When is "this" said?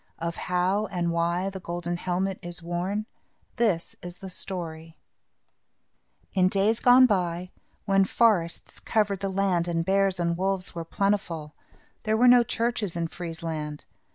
3.57-3.95